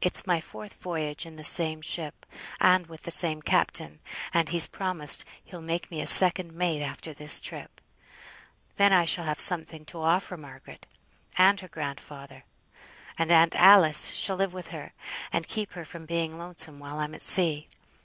[0.00, 2.24] It's my fourth voyage in the same ship,
[2.60, 3.98] and with the same captain,
[4.32, 7.80] and he's promised he'll make me second mate after this trip;
[8.76, 10.86] then I shall have something to offer Margaret;
[11.36, 12.44] and her grandfather,
[13.18, 14.92] and aunt Alice, shall live with her,
[15.32, 17.66] to keep her from being lonesome while I'm at sea.